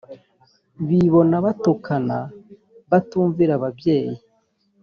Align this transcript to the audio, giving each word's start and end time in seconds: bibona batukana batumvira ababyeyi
bibona 0.87 1.35
batukana 1.45 2.17
batumvira 2.89 3.51
ababyeyi 3.59 4.15